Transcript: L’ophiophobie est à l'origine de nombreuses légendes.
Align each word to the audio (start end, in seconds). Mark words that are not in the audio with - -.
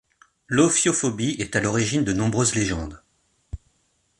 L’ophiophobie 0.47 1.35
est 1.37 1.55
à 1.55 1.59
l'origine 1.59 2.03
de 2.03 2.11
nombreuses 2.11 2.55
légendes. 2.55 3.03